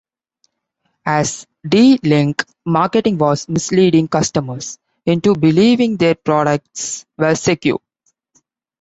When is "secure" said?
7.35-7.77